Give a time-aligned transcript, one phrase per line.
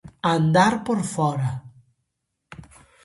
[0.35, 1.51] Andar por fóra.